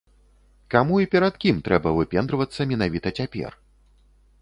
Каму 0.75 0.95
і 1.03 1.09
перад 1.17 1.37
кім 1.45 1.61
трэба 1.69 1.89
выпендрывацца 1.99 2.61
менавіта 2.75 3.07
цяпер? 3.21 3.51